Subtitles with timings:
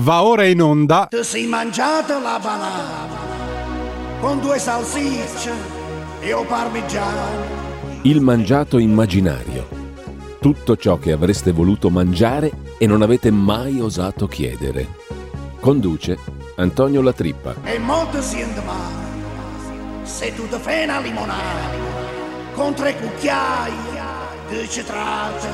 [0.00, 1.06] Va ora in onda.
[1.10, 3.20] Ti sei mangiato la banana
[4.20, 5.52] con due salsicce
[6.20, 8.00] e o parmigiano.
[8.04, 9.68] Il mangiato immaginario.
[10.40, 14.88] Tutto ciò che avreste voluto mangiare e non avete mai osato chiedere.
[15.60, 16.18] Conduce
[16.56, 17.56] Antonio Latrippa.
[17.62, 20.04] E molto siente male.
[20.04, 21.68] Se tu ti fai una limonata
[22.54, 23.72] con tre cucchiai
[24.48, 25.48] di citrate,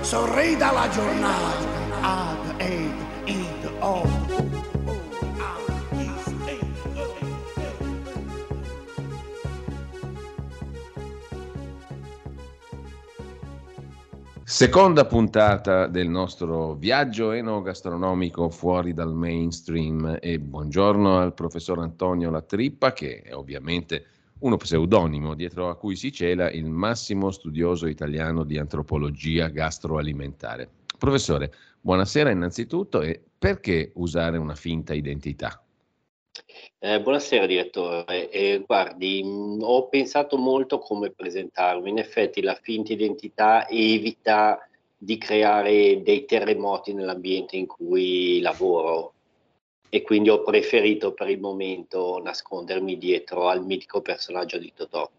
[0.00, 1.70] sorridi dalla giornata.
[2.00, 2.91] Ad, o.
[14.44, 22.92] Seconda puntata del nostro viaggio enogastronomico fuori dal mainstream e buongiorno al professor Antonio Latrippa
[22.92, 24.04] che è ovviamente
[24.38, 30.81] uno pseudonimo dietro a cui si cela il massimo studioso italiano di antropologia gastroalimentare.
[31.02, 35.60] Professore, buonasera innanzitutto e perché usare una finta identità?
[36.78, 42.92] Eh, buonasera direttore, eh, guardi, mh, ho pensato molto come presentarmi, in effetti la finta
[42.92, 44.64] identità evita
[44.96, 49.14] di creare dei terremoti nell'ambiente in cui lavoro
[49.88, 55.10] e quindi ho preferito per il momento nascondermi dietro al mitico personaggio di Totò.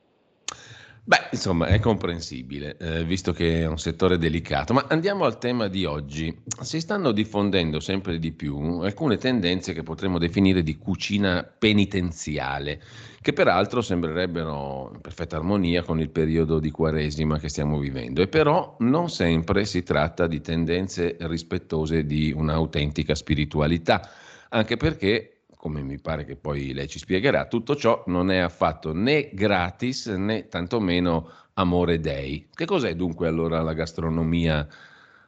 [1.06, 4.74] Beh, insomma, è comprensibile, eh, visto che è un settore delicato.
[4.74, 6.34] Ma andiamo al tema di oggi.
[6.62, 12.82] Si stanno diffondendo sempre di più alcune tendenze che potremmo definire di cucina penitenziale,
[13.20, 18.22] che peraltro sembrerebbero in perfetta armonia con il periodo di quaresima che stiamo vivendo.
[18.22, 24.10] E però non sempre si tratta di tendenze rispettose di un'autentica spiritualità,
[24.48, 25.33] anche perché
[25.64, 30.08] come mi pare che poi lei ci spiegherà, tutto ciò non è affatto né gratis
[30.08, 32.50] né tantomeno amore dei.
[32.54, 34.68] Che cos'è dunque allora la gastronomia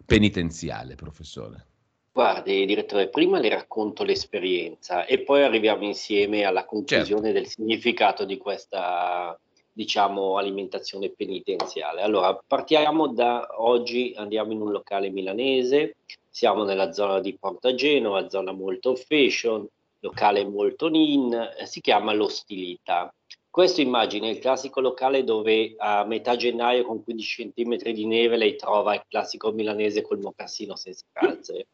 [0.05, 1.67] penitenziale, professore?
[2.11, 7.39] Guardi, direttore, prima le racconto l'esperienza e poi arriviamo insieme alla conclusione Certo.
[7.39, 9.39] del significato di questa,
[9.71, 12.01] diciamo, alimentazione penitenziale.
[12.01, 15.95] Allora, partiamo da oggi, andiamo in un locale milanese,
[16.29, 19.65] siamo nella zona di Porta Genova, zona molto fashion,
[20.05, 23.13] locale molto nin, eh, si chiama L'Ostilita.
[23.49, 28.55] Questo immagina il classico locale dove a metà gennaio con 15 cm di neve lei
[28.55, 31.67] trova il classico milanese col mocassino senza calze.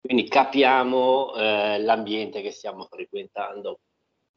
[0.00, 3.80] Quindi capiamo eh, l'ambiente che stiamo frequentando.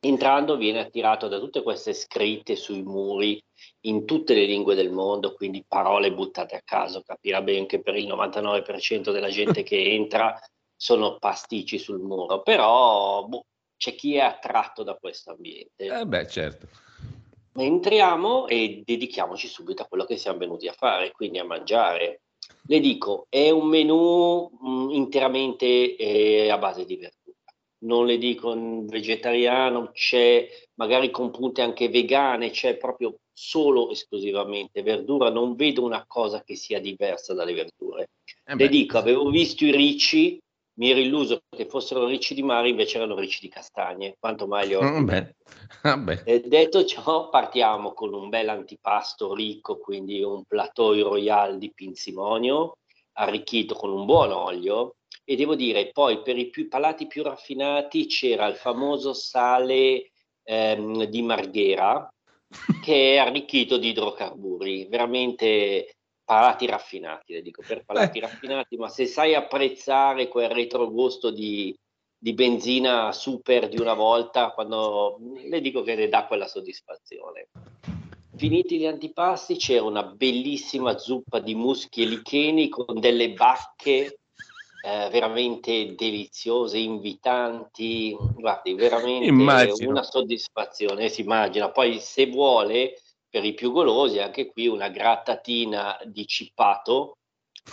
[0.02, 3.40] Entrando viene attirato da tutte queste scritte sui muri
[3.82, 7.04] in tutte le lingue del mondo, quindi parole buttate a caso.
[7.04, 10.40] Capirà ben che per il 99% della gente che entra
[10.80, 13.46] sono pasticci sul muro, però boh,
[13.76, 15.86] c'è chi è attratto da questo ambiente.
[15.86, 16.68] Eh beh, certo.
[17.54, 22.22] Entriamo e dedichiamoci subito a quello che siamo venuti a fare, quindi a mangiare.
[22.62, 27.36] Le dico, è un menù mh, interamente eh, a base di verdura.
[27.80, 34.82] Non le dico mm, vegetariano, c'è magari con punte anche vegane, c'è proprio solo esclusivamente
[34.82, 35.30] verdura.
[35.30, 38.12] Non vedo una cosa che sia diversa dalle verdure.
[38.46, 40.40] Eh Le dico, avevo visto i ricci,
[40.80, 44.16] mi ero illuso che fossero ricci di mare, invece erano ricci di castagne.
[44.18, 45.10] Quanto mai li ho mm,
[46.24, 52.78] e detto ciò, partiamo con un bel antipasto ricco, quindi un plateau royal di pinzimonio,
[53.14, 54.96] arricchito con un buon olio.
[55.26, 60.12] E devo dire, poi per i più, palati più raffinati c'era il famoso sale
[60.44, 62.12] ehm, di Marghera,
[62.82, 65.98] che è arricchito di idrocarburi, veramente
[66.30, 68.28] palati raffinati, le dico per palati Beh.
[68.28, 71.76] raffinati, ma se sai apprezzare quel retrogusto di,
[72.16, 77.48] di benzina super di una volta, quando le dico che ne dà quella soddisfazione.
[78.36, 84.20] Finiti gli antipasti, c'era una bellissima zuppa di muschi e licheni con delle bacche
[84.82, 88.16] eh, veramente deliziose, invitanti.
[88.36, 89.90] Guardi, veramente Immagino.
[89.90, 91.72] una soddisfazione, si immagina.
[91.72, 97.18] Poi, se vuole, per i più golosi, anche qui una grattatina di cippato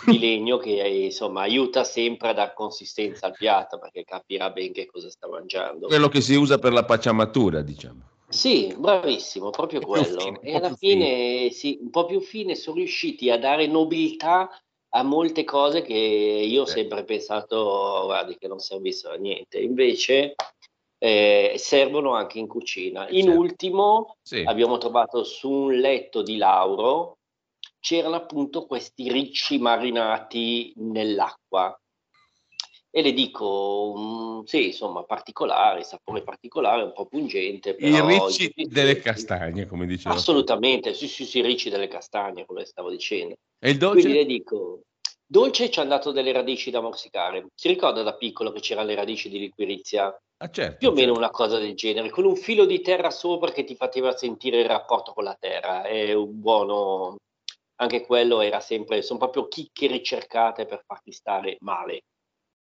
[0.05, 4.85] di legno che insomma aiuta sempre a dar consistenza al piatto perché capirà ben che
[4.85, 5.87] cosa sta mangiando.
[5.87, 8.15] Quello che si usa per la pacciamatura, diciamo.
[8.29, 10.19] Sì, bravissimo, proprio quello.
[10.19, 14.49] fine, E alla fine, sì, un po' più fine sono riusciti a dare nobiltà
[14.89, 19.59] a molte cose che io ho sempre pensato, guardi, che non servissero a niente.
[19.59, 20.35] Invece
[20.99, 23.07] eh, servono anche in cucina.
[23.07, 23.39] Eh, In certo.
[23.39, 24.43] ultimo Sì.
[24.43, 27.17] abbiamo trovato su un letto di Lauro
[27.79, 31.79] c'erano appunto questi ricci marinati nell'acqua.
[32.89, 38.47] E le dico, mm, sì, insomma, particolare, sapore particolare, un po' pungente, I però ricci
[38.47, 40.15] tutti- delle castagne, come diceva.
[40.15, 43.35] Assolutamente, sì, sì, sì, ricci delle castagne, come stavo dicendo.
[43.59, 44.07] E il Quindi dolce?
[44.09, 44.81] le dico,
[45.29, 47.47] Dolce ci hanno dato delle radici da morsicare.
[47.53, 50.17] Si ricorda da piccolo che c'erano le radici di liquirizia?
[50.39, 51.19] Ah, certo, Più o meno certo.
[51.19, 54.67] una cosa del genere, con un filo di terra sopra che ti faceva sentire il
[54.67, 55.81] rapporto con la terra.
[55.81, 57.15] È un buono,
[57.77, 62.01] anche quello era sempre, sono proprio chicche ricercate per farti stare male.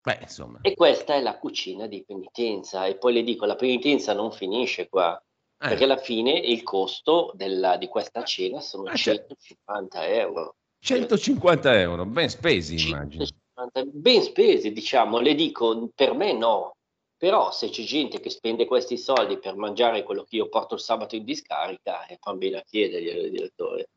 [0.01, 0.61] Beh, insomma.
[0.63, 2.87] E questa è la cucina di penitenza.
[2.87, 5.21] E poi le dico, la penitenza non finisce qua,
[5.61, 9.35] Eh, perché alla fine il costo della- di questa cena sono Ah, certo.
[9.35, 10.55] 150 euro.
[10.81, 13.25] 150 euro, ben spesi immagino.
[13.25, 16.77] 150 ben spesi, diciamo, le dico, per me no,
[17.19, 20.81] però se c'è gente che spende questi soldi per mangiare quello che io porto il
[20.81, 23.89] sabato in discarica, eh, fa bene a chiederglielo, direttore.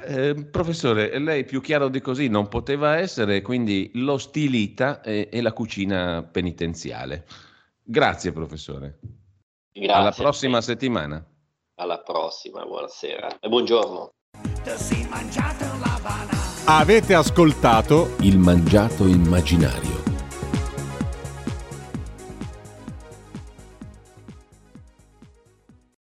[0.00, 5.52] Eh, professore, lei più chiaro di così non poteva essere, quindi l'ostilita e, e la
[5.52, 7.26] cucina penitenziale.
[7.82, 9.00] Grazie, professore.
[9.72, 9.92] Grazie.
[9.92, 11.26] Alla prossima settimana.
[11.74, 14.12] Alla prossima, buonasera e buongiorno.
[16.66, 19.87] Avete ascoltato Il mangiato immaginario